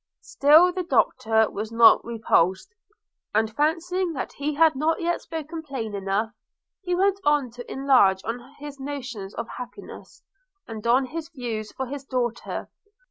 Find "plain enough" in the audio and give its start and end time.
5.61-6.31